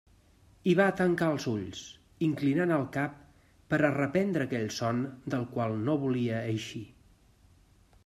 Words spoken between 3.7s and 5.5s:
per a reprendre aquell son del